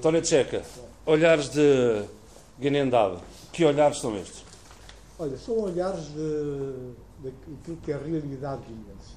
[0.00, 0.62] Tony Checa,
[1.04, 2.04] olhares de
[2.60, 3.18] Guiné-Andado,
[3.52, 4.44] que olhares são estes?
[5.18, 9.14] Olha, são olhares de, daquilo que é a realidade guineense.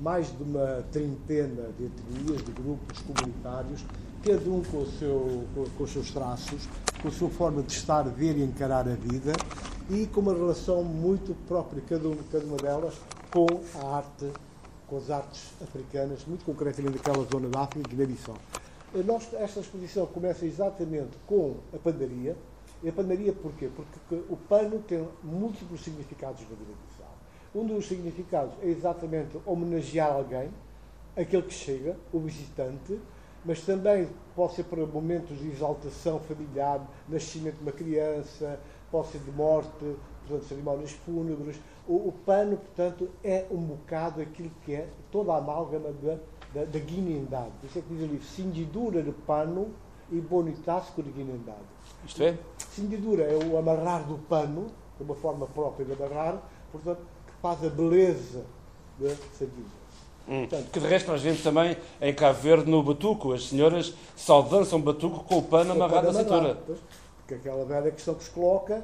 [0.00, 3.84] Mais de uma trintena de etnias, de grupos comunitários,
[4.24, 5.44] cada um com, seu,
[5.76, 6.68] com, os seus traços,
[7.02, 9.32] com a sua forma de estar, ver e encarar a vida
[9.90, 12.94] e com uma relação muito própria, cada, um, cada uma delas,
[13.30, 13.46] com
[13.82, 14.30] a arte,
[14.86, 17.88] com as artes africanas, muito concretamente daquela zona da África,
[18.94, 19.40] Guiné-Bissau.
[19.40, 22.36] Esta exposição começa exatamente com a pandaria.
[22.82, 23.68] E a pandaria porquê?
[23.74, 27.18] Porque o pano tem múltiplos significados na Guiné-Bissau.
[27.54, 30.50] Um dos significados é exatamente homenagear alguém,
[31.16, 33.00] aquele que chega, o visitante,
[33.44, 39.18] mas também pode ser para momentos de exaltação familiar, nascimento de uma criança, pode ser
[39.20, 41.56] de morte, portanto, cerimónias fúnebres.
[41.86, 46.18] O, o pano, portanto, é um bocado aquilo que é toda a amálgama da,
[46.54, 47.50] da, da guinendade.
[47.60, 49.68] Por isso é que diz ali, cindidura de pano
[50.10, 51.58] e bonitasco de guinendade.
[52.06, 52.38] Isto é?
[52.70, 56.40] Cindidura é o amarrar do pano, é uma forma própria de amarrar,
[56.72, 58.44] portanto, que faz a beleza
[58.98, 59.78] da sardinha.
[60.28, 60.46] Hum.
[60.46, 63.32] Portanto, que de resto nós vemos também em Cabo Verde no batuco.
[63.32, 66.58] As senhoras só dançam batuco com o pano amarrado à cintura.
[67.28, 68.82] Porque aquela velha questão que se coloca,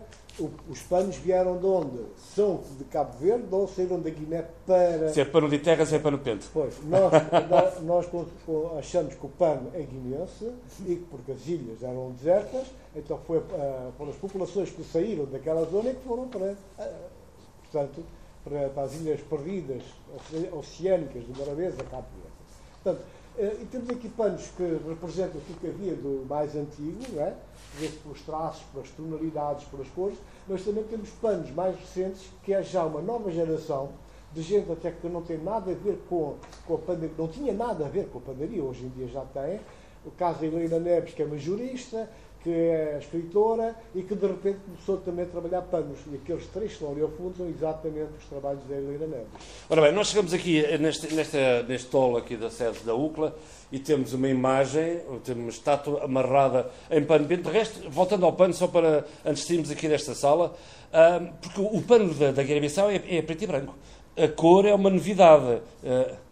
[0.69, 2.05] os panos vieram de onde?
[2.35, 5.09] São de Cabo Verde ou saíram da Guiné para.
[5.15, 6.47] Se é pano de terra, se é pano pente.
[6.53, 7.11] Pois, nós,
[7.49, 8.07] nós, nós,
[8.79, 10.53] achamos que o pano é guineense,
[10.87, 15.95] e porque as ilhas eram desertas, então foi uh, pelas populações que saíram daquela zona
[15.95, 16.53] que foram para.
[16.53, 16.57] Uh,
[17.63, 18.05] portanto,
[18.45, 19.83] para, para, as ilhas perdidas
[20.53, 22.35] oceânicas do Morabeza, Cabo Verde.
[22.83, 27.35] Portanto, e temos aqui panos que representam o que havia do mais antigo, não é?
[28.03, 30.17] pelos traços, pelas tonalidades, pelas cores,
[30.49, 33.91] mas também temos panos mais recentes, que é já uma nova geração
[34.33, 37.53] de gente até que não tem nada a ver com, com a padaria, não tinha
[37.53, 39.61] nada a ver com a padaria, hoje em dia já tem.
[40.05, 42.11] O caso da Helena Neves, que é uma jurista,
[42.45, 45.99] que é escritora e que de repente começou também a trabalhar panos.
[46.13, 49.29] E aqueles três que estão ali ao fundo são exatamente os trabalhos da Helena Neves.
[49.71, 53.35] Ora bem, nós chegamos aqui neste, neste, neste tolo aqui da sede da UCLA
[53.73, 58.53] e temos uma imagem, temos uma estátua amarrada em pano De resto, voltando ao pano,
[58.53, 60.55] só para antes de irmos aqui desta sala,
[61.41, 63.75] porque o pano da, da Guiné-Bissau é, é preto e branco
[64.17, 65.61] a cor é uma novidade.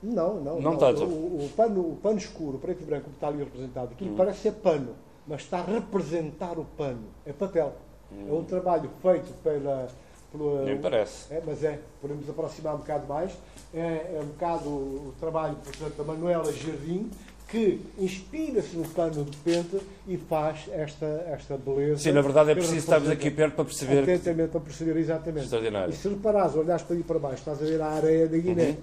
[0.01, 0.61] Não, não.
[0.61, 1.05] não, não.
[1.05, 4.17] O, o, pano, o pano escuro, preto e branco, como está ali representado, aquilo hum.
[4.17, 4.95] parece ser pano
[5.27, 7.05] mas está a representar o pano.
[7.25, 7.75] É papel.
[8.13, 8.27] Hum.
[8.29, 9.89] É um trabalho feito pela.
[10.31, 11.33] pela Nem parece.
[11.33, 13.33] É, mas é, podemos aproximar um bocado mais.
[13.75, 17.11] É, é um bocado o trabalho, portanto, da Manuela Jardim,
[17.49, 19.79] que inspira-se no pano de pente
[20.09, 22.03] e faz esta, esta beleza.
[22.03, 24.03] Sim, na verdade é preciso estarmos aqui perto para perceber.
[24.03, 25.45] Atentamente para perceber exatamente.
[25.45, 25.93] Extraordinário.
[25.93, 28.69] E se reparares, olhares para ali para baixo, estás a ver a areia da Guiné.
[28.71, 28.77] Uhum.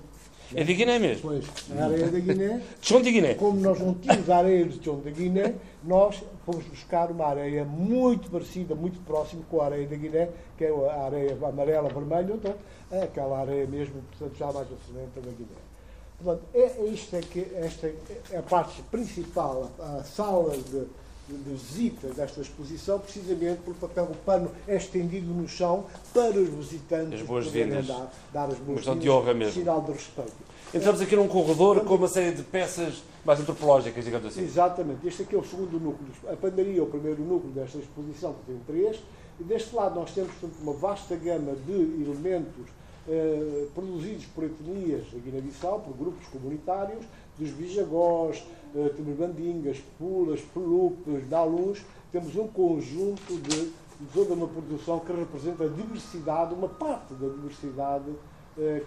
[0.55, 1.29] É de Guiné mesmo?
[1.29, 1.45] Pois,
[1.77, 2.61] a areia da Guiné.
[2.81, 3.35] Chão de Guiné.
[3.35, 8.31] Como nós não tínhamos areia de Chão de Guiné, nós fomos buscar uma areia muito
[8.31, 12.55] parecida, muito próxima com a areia da Guiné, que é a areia amarela, vermelha, então
[12.91, 15.69] é aquela areia mesmo, portanto, já mais acidente da Guiné.
[16.17, 17.87] Portanto, é, é isto é que esta
[18.31, 20.87] é a parte principal, a sala de
[21.35, 26.37] de visita desta exposição, precisamente porque o papel do pano é estendido no chão para
[26.39, 27.87] os visitantes as boas-vindas.
[27.87, 29.53] Dar, dar as boas-vindas, de honra mesmo.
[29.53, 30.49] sinal de respeito.
[30.73, 34.43] Entramos aqui num corredor com uma série de peças mais antropológicas, digamos assim.
[34.43, 35.07] Exatamente.
[35.07, 36.09] Este aqui é o segundo núcleo.
[36.31, 38.99] A pandaria é o primeiro núcleo desta exposição, que tem três.
[39.39, 42.67] E deste lado nós temos, portanto, uma vasta gama de elementos
[43.07, 47.03] eh, produzidos por etnias da Guiné-Bissau, por grupos comunitários,
[47.39, 48.43] dos bijagós,
[48.75, 53.71] uh, temos bandingas, pulas, pelupes, luz, temos um conjunto de
[54.13, 58.17] toda uma produção que representa a diversidade, uma parte da diversidade uh,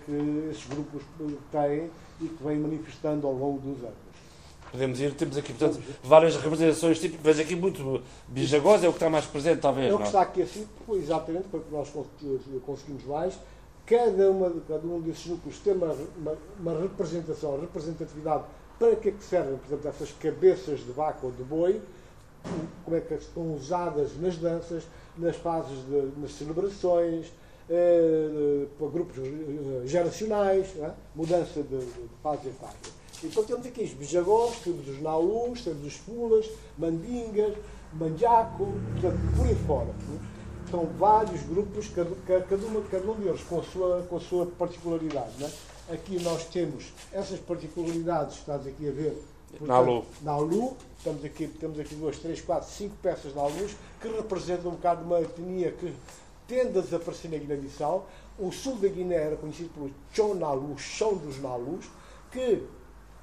[0.05, 1.03] que esses grupos
[1.51, 1.91] têm
[2.21, 4.13] e que vem manifestando ao longo dos anos.
[4.71, 7.23] Podemos ir, temos aqui, portanto, várias representações típicas.
[7.23, 9.91] Vejo aqui muito bijagós, é o que está mais presente, talvez.
[9.91, 11.91] É o que está aqui assim, exatamente, para que nós
[12.65, 13.35] conseguimos mais.
[13.87, 18.45] Cada, uma, cada um desses núcleos tem uma, uma, uma representação, representatividade
[18.79, 21.81] para que é que servem, por exemplo, essas cabeças de vaca ou de boi,
[22.85, 24.85] como é que estão usadas nas danças,
[25.17, 27.33] nas fases, de, nas celebrações,
[27.71, 30.91] eh, para grupos eh, geracionais, é?
[31.15, 32.75] mudança de, de fase em fase.
[33.23, 37.55] Então temos aqui os bijagós, temos os naulus, temos os pulas, mandingas,
[37.93, 39.95] manjaco, portanto, por aí fora.
[40.73, 44.47] São vários grupos, cada, cada, uma, cada um deles com a sua, com a sua
[44.47, 45.45] particularidade.
[45.45, 45.93] É?
[45.93, 49.23] Aqui nós temos essas particularidades, estás aqui a ver.
[49.51, 50.05] Portanto, na Alu.
[50.23, 53.69] Na Alu, estamos aqui, temos aqui duas, três, quatro, cinco peças na Alu
[54.01, 55.93] que representam um bocado uma etnia que
[56.49, 58.09] tende a desaparecer na Guiné-Bissau.
[58.39, 61.85] O sul da Guiné era conhecido pelo Chão Nalu, chão dos Nalus,
[62.31, 62.63] que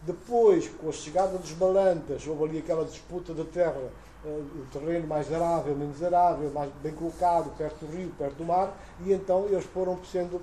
[0.04, 3.92] Depois, com a chegada dos balantas, houve ali aquela disputa da terra,
[4.25, 8.74] o terreno mais arável, menos arável, mais bem colocado, perto do rio, perto do mar,
[9.01, 10.42] e então eles foram sendo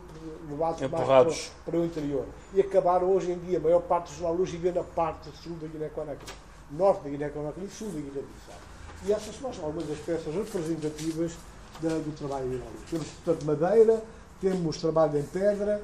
[0.48, 1.30] levados mais para,
[1.64, 2.24] para, o interior.
[2.54, 5.66] E acabaram hoje em dia, a maior parte dos lauros vive na parte sul da
[5.66, 6.32] Guiné-Conakry,
[6.70, 8.56] norte da Guiné-Conakry e sul da Guiné-Bissau.
[9.04, 11.36] E essas são algumas das peças representativas
[11.82, 12.82] da, do trabalho hidráulico.
[12.90, 14.02] Temos, portanto, madeira,
[14.40, 15.82] temos trabalho em pedra,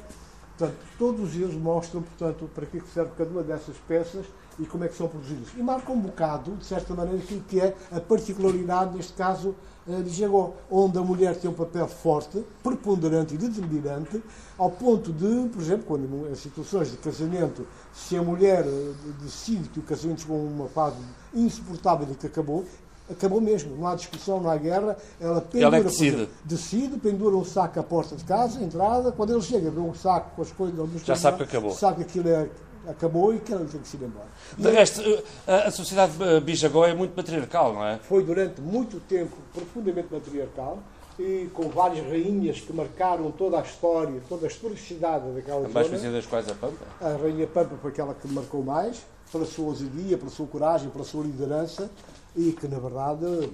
[0.57, 4.25] portanto, todos eles mostram, portanto, para que serve cada uma dessas peças
[4.59, 5.49] e como é que são produzidas.
[5.57, 9.55] E marcam um bocado, de certa maneira, aquilo que é a particularidade, neste caso,
[9.89, 14.23] eh, de Jagó, onde a mulher tem um papel forte, preponderante e determinante,
[14.57, 19.69] ao ponto de, por exemplo, quando em situações de casamento, se a mulher eh, decide
[19.69, 20.97] que o casamento chegou a uma fase
[21.35, 22.65] insuportável e que acabou,
[23.11, 24.97] acabou mesmo, não há discussão, não há guerra.
[25.21, 26.29] Ela, pendura, ela é decide.
[26.45, 30.37] decide, pendura um saco à porta de casa, entrada, quando ele chega, vê um saco
[30.37, 30.89] com as coisas.
[31.05, 31.73] Já sabe que acabou.
[31.73, 32.49] Sabe que aquilo é,
[32.89, 34.27] acabou e que ela tem que se ir embora.
[34.57, 35.03] De e resto,
[35.47, 36.13] a, a sociedade
[36.45, 37.99] bijagó é muito patriarcal, não é?
[37.99, 40.79] Foi durante muito tempo profundamente patriarcal
[41.19, 45.75] e com várias rainhas que marcaram toda a história, toda a historicidade daquela a zona.
[45.75, 46.85] mais das quais a Pampa?
[47.01, 51.05] A Rainha Pampa foi aquela que marcou mais, pela sua ousadia, pela sua coragem, pela
[51.05, 51.91] sua liderança
[52.37, 53.51] e que, na verdade,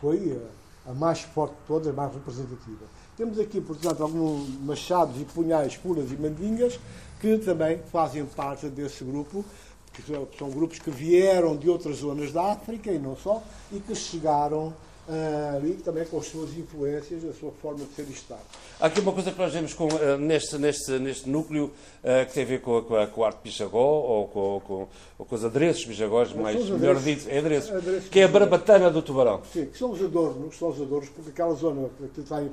[0.00, 0.40] foi
[0.86, 2.86] a mais forte de todas, a mais representativa.
[3.18, 6.78] Temos aqui, portanto, alguns machados e punhais, pulas e mandingas,
[7.20, 9.44] que também fazem parte desse grupo,
[9.92, 10.02] que
[10.38, 13.42] são grupos que vieram de outras zonas da África e não só,
[13.72, 14.72] e que chegaram
[15.08, 18.40] uh, e também com as suas influências, a sua forma de ser e estar.
[18.78, 22.34] Há aqui uma coisa que nós vemos com, uh, neste, neste, neste núcleo uh, que
[22.34, 24.88] tem a ver com a, com a, com a arte Pichagó ou com, com,
[25.18, 28.90] ou com os adereços Pichagós, mais melhor dito, é adereços, adereços que é a barbatana
[28.90, 29.42] do tubarão.
[29.52, 32.50] Sim, que são os adornos, são os adornos, porque aquela zona que tem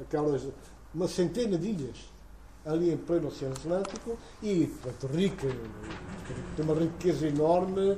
[0.00, 0.42] aquelas,
[0.94, 2.10] uma centena de ilhas
[2.64, 5.48] ali em pleno Oceano Atlântico e, portanto, rica,
[6.56, 7.96] tem uma riqueza enorme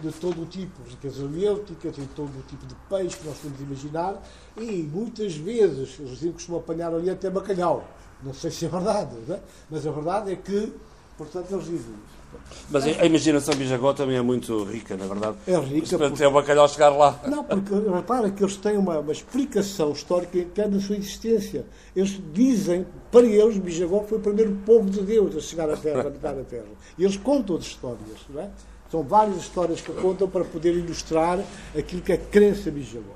[0.00, 3.60] de todo o tipo, riquezas aliêuticas e todo o tipo de peixe que nós podemos
[3.60, 4.22] imaginar,
[4.56, 7.84] e muitas vezes os rios costumam apanhar ali até bacalhau.
[8.22, 9.40] Não sei se é verdade, é?
[9.70, 10.72] mas a verdade é que,
[11.16, 12.24] portanto, eles dizem isso.
[12.70, 15.36] Mas a imaginação Bijagó também é muito rica, na verdade.
[15.46, 15.96] É rica.
[15.98, 16.24] Para porque...
[16.24, 17.20] o bacalhau chegar lá.
[17.26, 21.64] Não, porque repara que eles têm uma, uma explicação histórica interna da sua existência.
[21.94, 26.02] Eles dizem, para eles, Bijagó foi o primeiro povo de Deus a chegar à Terra,
[26.02, 26.66] a habitar a Terra.
[26.98, 28.50] E eles contam as histórias, não é?
[28.90, 31.40] São várias histórias que contam para poder ilustrar
[31.76, 33.14] aquilo que é crença bijagó.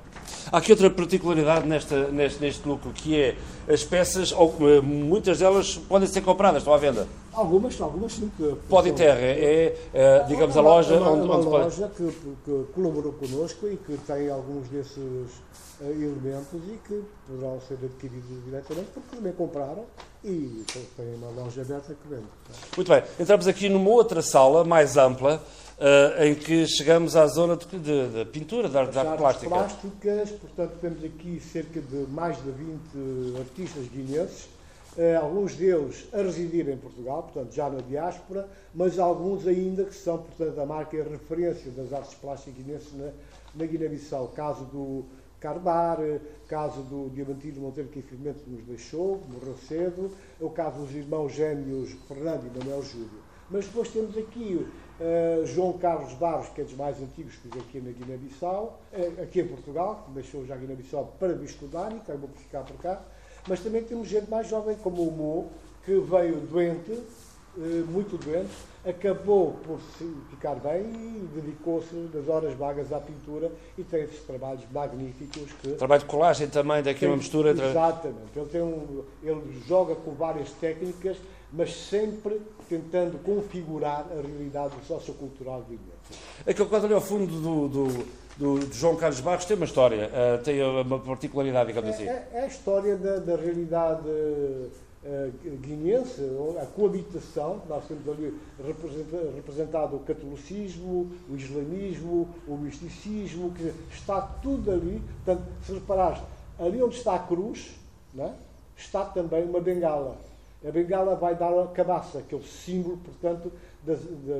[0.51, 3.37] Há aqui outra particularidade nesta, neste, neste núcleo, que é
[3.69, 7.07] as peças, eh, muitas delas podem ser compradas, estão à venda.
[7.33, 8.31] Algumas, algumas sim.
[8.37, 12.11] Que, Pode Terra é, é, digamos, a loja uma, onde, uma onde loja que,
[12.45, 18.45] que, colaborou connosco e que tem alguns desses uh, elementos e que poderão ser adquiridos
[18.45, 19.85] diretamente, porque também compraram
[20.25, 20.65] e
[20.97, 22.27] tem uma loja aberta que vende.
[22.77, 25.43] Muito bem, entramos aqui numa outra sala mais ampla,
[25.79, 29.49] uh, em que chegamos à zona de, de, de pintura, arte, arte plástica.
[29.49, 34.45] plásticas, portanto, temos aqui cerca de mais de 20 artistas guineenses,
[34.97, 39.95] uh, alguns deles a residir em Portugal, portanto, já na diáspora, mas alguns ainda que
[39.95, 43.11] são, portanto, a marca e a referência das artes plásticas guineenses na,
[43.55, 44.29] na Guiné-Bissau.
[44.29, 45.05] Caso do
[45.41, 45.99] Carbar,
[46.49, 50.11] caso do Diamantino Monteiro, que infelizmente nos deixou, morreu cedo,
[50.41, 53.29] o caso dos irmãos gêmeos Fernando e Manuel Júlio.
[53.51, 54.67] Mas depois temos aqui
[55.01, 59.23] uh, João Carlos Barros, que é dos mais antigos que vive aqui na Guiné-Bissau, uh,
[59.23, 62.77] aqui em Portugal, que deixou já a Guiné-Bissau para estudar e acabou por ficar por
[62.79, 63.01] cá.
[63.49, 65.51] Mas também temos gente mais jovem, como o Mo,
[65.85, 68.51] que veio doente, uh, muito doente,
[68.85, 69.81] acabou por
[70.31, 75.51] ficar bem e dedicou-se nas horas vagas à pintura e tem esses trabalhos magníficos.
[75.63, 77.67] Que Trabalho de colagem também, daqui tem, uma mistura entre...
[77.67, 78.37] Exatamente.
[78.37, 81.17] Ele, tem um, ele joga com várias técnicas
[81.53, 85.83] mas sempre tentando configurar a realidade sociocultural de Ilha.
[86.47, 88.07] Aquele quadro ali ao fundo do, do,
[88.39, 92.09] do, do, João Carlos Barros tem uma história, uh, tem uma particularidade, digamos é, assim.
[92.09, 94.71] É, é, a história da, da realidade uh,
[95.61, 96.23] guineense,
[96.61, 97.63] a coabitação.
[97.69, 98.39] Nós temos ali
[99.35, 105.03] representado o catolicismo, o islamismo, o misticismo, que está tudo ali.
[105.25, 106.23] Portanto, se reparares,
[106.59, 107.75] ali onde está a cruz,
[108.17, 108.31] é?
[108.77, 110.17] está também uma bengala
[110.67, 113.53] a bengala vai dar a cabaça, aquele símbolo, portanto,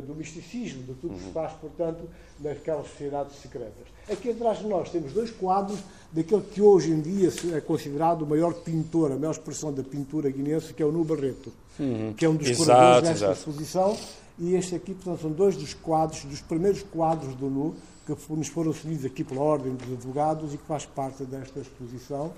[0.07, 1.33] do misticismo, de tudo que se uhum.
[1.33, 2.09] faz, portanto,
[2.41, 3.87] naquelas sociedades secretas.
[4.11, 5.79] Aqui atrás de nós temos dois quadros
[6.13, 10.29] daquele que hoje em dia é considerado o maior pintor, a maior expressão da pintura
[10.29, 12.13] guinense, que é o Nu Barreto, uhum.
[12.15, 13.39] que é um dos exato, curadores desta exato.
[13.39, 13.97] exposição.
[14.41, 17.75] E este aqui, portanto, são dois dos quadros, dos primeiros quadros do Nu,
[18.07, 22.33] que nos foram cedidos aqui pela Ordem dos Advogados e que faz parte desta exposição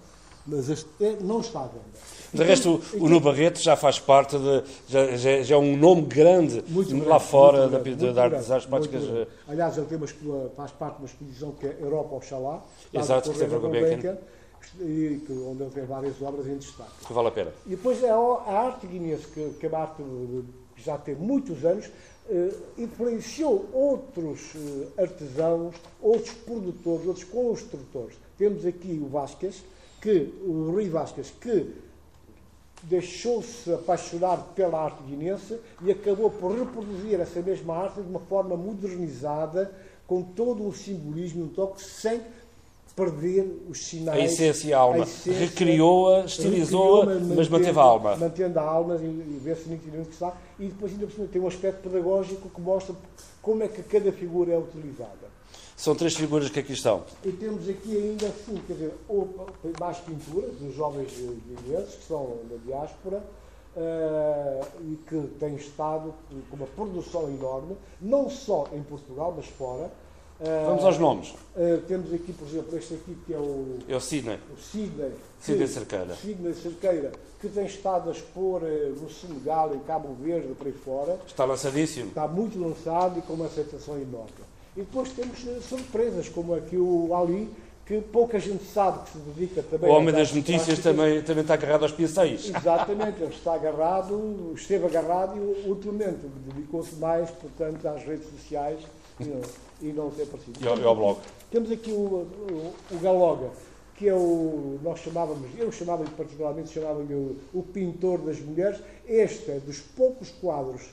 [0.47, 0.89] mas este
[1.21, 1.85] não está à venda.
[2.33, 4.63] De resto, o, o No Barreto já faz parte de.
[4.89, 8.37] Já, já, é um nome grande Muito lá grande, fora da, grande, da, da arte
[8.37, 9.01] das artes plásticas.
[9.03, 9.31] muito grande.
[9.49, 13.33] Aliás, ele tem uma, faz parte de uma exposição que é Europa Oxalá, lá Exato,
[13.33, 14.17] que sempre Gulbenkian,
[14.81, 17.05] e que- onde ele fez várias obras em destaque.
[17.07, 17.53] Que vale a pena.
[17.67, 20.43] E depois a, a arte guinense, que, que é uma arte eh,
[20.77, 21.91] que já tem muitos anos,
[22.29, 28.17] eh, influenciou outros eh, artesãos, outros produtores, outros construtores.
[28.39, 29.65] Temos aqui o Vasquez,
[30.01, 31.75] que, o Rui Vasquez, que
[32.83, 38.57] deixou-se apaixonar pela arte guinense e acabou por reproduzir essa mesma arte de uma forma
[38.57, 39.71] modernizada,
[40.07, 42.21] com todo um simbolismo, um toque, sem
[42.95, 44.21] perder os sinais.
[44.21, 45.07] A essência a alma.
[45.27, 48.17] Recriou-a, estilizou-a, recriou-a, mas manteve a alma.
[48.17, 50.37] Mantendo a alma e, e vê-se nitidamente que está.
[50.59, 52.95] E depois ainda por cima tem um aspecto pedagógico que mostra
[53.41, 55.31] como é que cada figura é utilizada.
[55.77, 57.05] São três figuras que aqui estão.
[57.25, 58.95] E temos aqui ainda assim, quer dizer,
[59.81, 63.23] mais pinturas dos jovens guineenses que são da diáspora
[63.75, 66.13] eh, e que têm estado
[66.51, 69.91] com uma produção enorme, não só em Portugal, mas fora.
[70.43, 71.35] Eh, Vamos aos nomes.
[71.57, 74.39] eh, temos aqui, por exemplo, este aqui que é o, É o Sidney.
[74.57, 75.11] o Sidney.
[75.41, 76.15] Sidney que- Cerqueira.
[76.17, 80.73] Sidney Cerqueira, que tem estado a expor eh, no Senegal, em Cabo Verde, por aí
[80.73, 81.19] fora.
[81.27, 82.09] Está lançadíssimo.
[82.09, 84.31] Está muito lançado e com uma aceitação enorme.
[84.77, 87.51] E depois temos eh, surpresas, como aqui o Ali,
[87.85, 90.85] que pouca gente sabe que se dedica O também Homem às das Notícias plásticas.
[90.97, 92.49] também, também está agarrado aos pincéis.
[92.49, 98.79] Exatamente, ele está agarrado, esteve agarrado e ultimamente dedicou-se mais, portanto, às redes sociais
[99.21, 99.41] e não,
[99.81, 100.59] e não tem aparecido.
[100.63, 101.21] E ao, e ao blog.
[101.51, 103.51] Temos aqui o, o, o Galoga,
[103.97, 108.81] que é o, nós chamávamos, eu chamava-lhe particularmente, chamava-lhe o, o pintor das mulheres.
[109.07, 110.89] Este é dos poucos quadros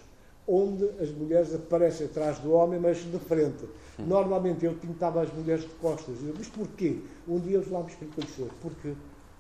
[0.48, 3.66] onde as mulheres aparecem atrás do homem, mas de frente.
[4.00, 6.16] Normalmente ele pintava as mulheres de costas.
[6.24, 7.00] Eu, mas porquê?
[7.28, 8.48] Um dia eu lá me explicou isso.
[8.62, 8.94] Porque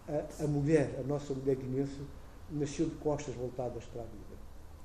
[0.09, 2.01] a, a mulher, a nossa mulher guinense,
[2.51, 4.26] nasceu de costas voltadas para a vida.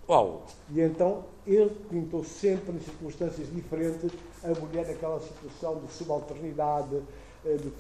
[0.09, 0.45] Uau!
[0.71, 4.11] E então ele pintou sempre, em circunstâncias diferentes,
[4.43, 7.03] a mulher naquela situação de subalternidade, de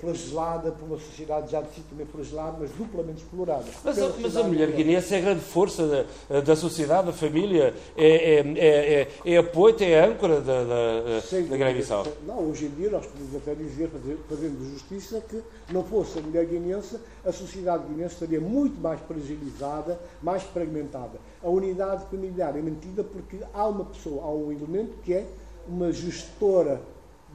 [0.00, 3.64] flagelada por uma sociedade já de si também flagelada, mas duplamente explorada.
[3.84, 7.72] Mas, a, mas a mulher guineense é a grande força da, da sociedade, da família,
[7.96, 12.06] é, é, é, é, é a poeta, é a âncora da, da, Sem da Guiné-Bissau.
[12.26, 13.88] Não, hoje em dia nós podemos até dizer,
[14.28, 15.40] fazendo justiça, que
[15.72, 21.20] não fosse a mulher guinense, a sociedade guinense estaria muito mais fragilizada, mais fragmentada.
[21.40, 25.24] A unidade familiar é mantida porque há uma pessoa, há um elemento que é
[25.68, 26.80] uma gestora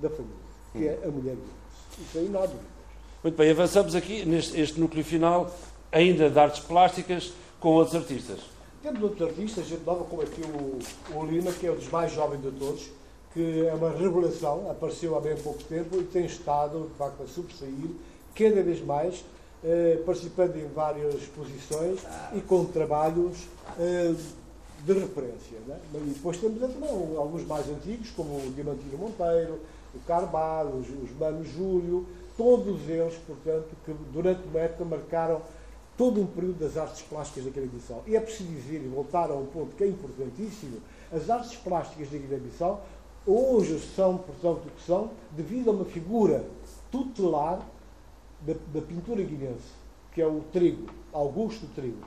[0.02, 0.36] da família,
[0.74, 1.67] que é a mulher guinense.
[2.00, 2.78] Isso há dúvida.
[3.24, 5.52] Muito bem, avançamos aqui neste este núcleo final,
[5.92, 8.40] ainda de artes plásticas, com outros artistas.
[8.84, 10.80] Temos outros artistas, gente nova, como aqui o,
[11.18, 12.84] o Lima, que é um dos mais jovens de todos,
[13.34, 17.28] que é uma revelação, apareceu há bem pouco tempo e tem estado, de facto, a
[17.28, 17.90] sobressair
[18.36, 19.26] cada vez mais,
[19.64, 22.00] eh, participando em várias exposições
[22.36, 23.38] e com trabalhos
[23.80, 24.14] eh,
[24.86, 25.58] de referência.
[25.66, 25.78] Né?
[25.96, 29.60] E depois temos também alguns mais antigos, como o Diamantino Monteiro,
[29.96, 35.42] o Carvalho, os, Mano Júlio, todos eles, portanto, que durante uma época marcaram
[35.98, 38.04] todo um período das artes plásticas da Guiné-Bissau.
[38.06, 40.78] E é preciso dizer e voltar a um ponto que é importantíssimo:
[41.12, 42.86] as artes plásticas da Guiné-Bissau
[43.26, 46.46] hoje são, portanto, o que são, devido a uma figura
[46.92, 47.60] tutelar
[48.42, 49.74] da, da pintura guinense,
[50.14, 51.98] que é o Trigo, Augusto Trigo,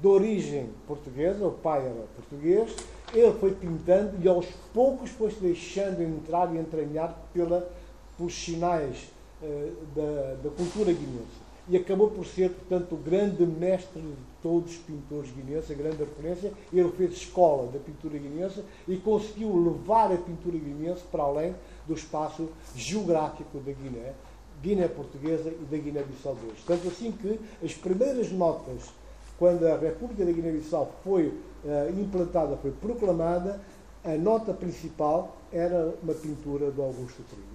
[0.00, 2.74] de origem portuguesa, o pai era português,
[3.12, 7.70] ele foi pintando e aos poucos foi se deixando entrar e entranhar pela,
[8.16, 9.10] pelos sinais
[9.42, 11.50] eh, da, da cultura guinense.
[11.68, 15.98] E acabou por ser, portanto, o grande mestre de todos os pintores guineenses, a grande
[15.98, 16.52] referência.
[16.72, 21.54] Ele fez escola da pintura guineense e conseguiu levar a pintura guineense para além
[21.86, 24.12] do espaço geográfico da Guiné,
[24.62, 26.62] Guiné portuguesa e da Guiné-Bissau de.
[26.64, 28.90] Tanto assim que as primeiras notas,
[29.40, 31.32] quando a República da Guiné-Bissau foi
[31.66, 33.58] eh, implantada, foi proclamada,
[34.04, 37.48] a nota principal era uma pintura do Augusto Trigo.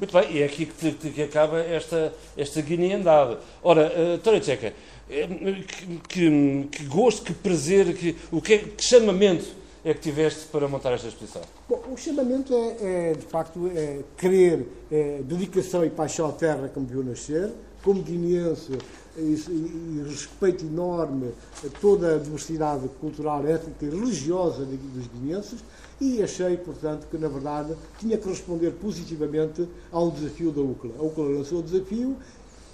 [0.00, 3.38] Muito bem, e é aqui que, que- que acaba esta, esta guineandade.
[3.62, 4.72] Ora, uh, Tória Tcheca,
[5.08, 5.26] eh,
[5.66, 9.46] que, que, que gosto, que prazer, que, o que, é- que chamamento
[9.84, 11.42] é que tiveste para montar esta exposição?
[11.68, 16.68] Bom, o chamamento é, é, de facto, é querer é, dedicação e paixão à terra
[16.68, 18.72] que me viu nascer, como guineense,
[19.16, 21.32] e, respeito enorme
[21.64, 25.64] a toda a diversidade cultural, étnica e religiosa dos guineenses,
[26.00, 30.92] e achei, portanto, que, na verdade, tinha que responder positivamente ao desafio da UCLA.
[30.98, 32.16] A UCLA lançou o desafio,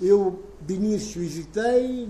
[0.01, 2.09] eu, de início, hesitei,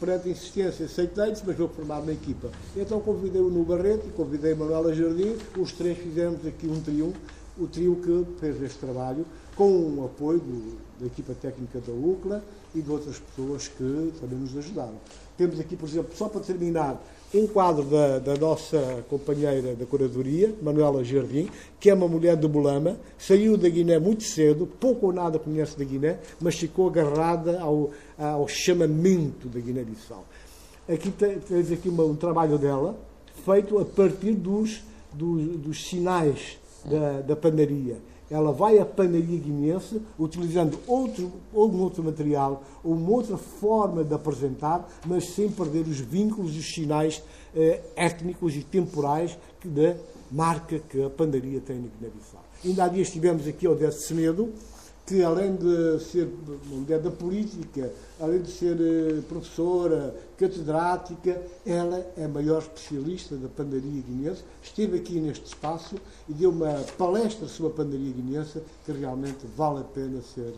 [0.00, 2.50] perante a insistência, aceitei, mas vou formar uma equipa.
[2.74, 6.80] Então convidei o Nu Barreto e convidei a Manuela Jardim, os três fizemos aqui um
[6.80, 7.12] trio,
[7.58, 9.24] o trio que fez este trabalho,
[9.56, 12.44] com o apoio do, da equipa técnica da UCLA
[12.74, 14.94] e de outras pessoas que também nos ajudaram.
[15.36, 17.02] Temos aqui, por exemplo, só para terminar,
[17.34, 21.48] um quadro da, da, nossa companheira da curadoria, Manuela Jardim,
[21.80, 25.76] que é uma mulher de Bolama, saiu da Guiné muito cedo, pouco ou nada conhece
[25.76, 30.24] da Guiné, mas ficou agarrada ao, ao chamamento da Guiné-Bissau.
[30.88, 32.96] Aqui tens aqui uma, um trabalho dela,
[33.44, 37.36] feito a partir dos, dos, dos sinais da, da
[38.30, 44.14] ela vai à panaria guinense utilizando outro, algum outro material, ou uma outra forma de
[44.14, 47.22] apresentar, mas sem perder os vínculos e os sinais
[47.54, 49.94] eh, étnicos e temporais que, da
[50.30, 52.44] marca que a panaria tem na Guiné-Bissau.
[52.64, 54.52] Ainda há dias estivemos aqui ao Décio Semedo,
[55.06, 56.28] que além de ser
[56.66, 63.48] mulher da política, além de ser eh, professora, catedrática, ela é a maior especialista da
[63.48, 64.42] pandaria guinense.
[64.60, 65.94] Esteve aqui neste espaço
[66.28, 70.52] e deu uma palestra sobre a pandaria guinense que realmente vale a pena ser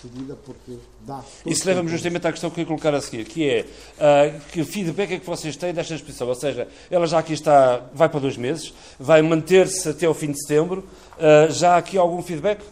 [0.00, 1.20] seguida porque dá.
[1.44, 3.64] Isso leva-me justamente à questão que eu ia colocar a seguir, que é
[3.98, 6.28] uh, que feedback é que vocês têm desta exposição?
[6.28, 10.30] Ou seja, ela já aqui está, vai para dois meses, vai manter-se até o fim
[10.30, 10.84] de setembro.
[11.16, 12.62] Uh, já há aqui algum feedback?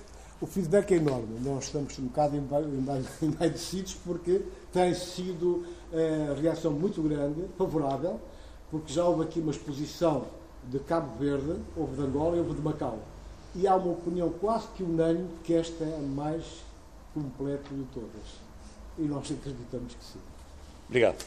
[0.41, 1.39] O feedback é enorme.
[1.41, 2.37] Nós estamos um bocado
[3.23, 8.21] envaidecidos porque tem sido é, reação muito grande, favorável,
[8.71, 10.27] porque já houve aqui uma exposição
[10.71, 12.99] de Cabo Verde, houve de Angola e houve de Macau.
[13.55, 16.45] E há uma opinião quase que unânime que esta é a mais
[17.15, 18.47] completa de todas.
[18.99, 20.21] E nós acreditamos que sim.
[20.89, 21.25] Obrigado.